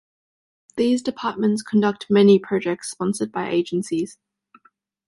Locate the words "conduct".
1.61-2.09